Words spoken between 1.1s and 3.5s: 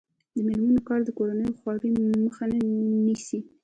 کورنۍ خوارۍ مخه نیسي.